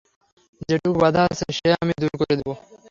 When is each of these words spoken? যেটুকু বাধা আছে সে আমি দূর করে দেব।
যেটুকু 0.67 0.95
বাধা 1.01 1.21
আছে 1.25 1.45
সে 1.57 1.67
আমি 1.81 1.93
দূর 2.01 2.13
করে 2.19 2.33
দেব। 2.39 2.49